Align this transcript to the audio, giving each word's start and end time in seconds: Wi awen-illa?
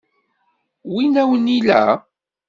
Wi 0.93 1.05
awen-illa? 1.21 1.81